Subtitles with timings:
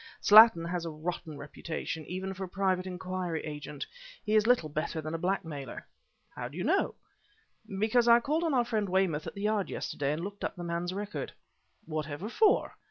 [0.19, 3.85] Slattin has a rotten reputation even for a private inquiry agent.
[4.25, 5.85] He is little better than a blackmailer"
[6.35, 6.95] "How do you know?"
[7.79, 10.63] "Because I called on our friend Weymouth at the Yard yesterday and looked up the
[10.63, 11.33] man's record."
[11.85, 12.73] "Whatever for?"